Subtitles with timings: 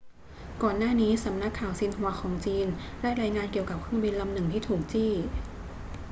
[0.63, 2.67] ก่อนหน้านี้ สำนักข่าวซินหัวของจีน
[3.01, 5.11] ได้รายงานเกี่ยวกับเครื่องบินลำหนึ่งที่ถูกจี้